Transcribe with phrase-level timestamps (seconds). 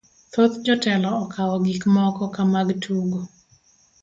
[0.33, 3.19] Thoth jotelo okawo gik moko ka mag tugo